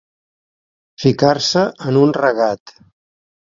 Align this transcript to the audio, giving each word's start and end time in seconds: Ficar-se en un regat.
Ficar-se 1.03 1.63
en 1.91 2.01
un 2.05 2.15
regat. 2.19 2.75